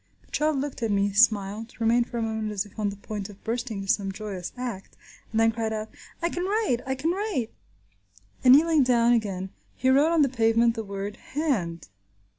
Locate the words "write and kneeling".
7.11-8.81